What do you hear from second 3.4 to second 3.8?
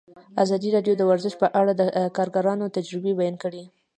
کړي.